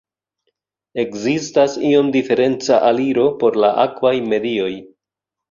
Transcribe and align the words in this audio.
Ekzistas 1.03 1.75
iom 1.89 2.09
diferenca 2.15 2.81
aliro 2.89 3.27
por 3.45 3.61
la 3.67 3.71
akvaj 3.85 4.15
medioj. 4.35 4.73